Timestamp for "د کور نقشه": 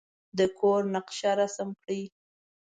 0.37-1.31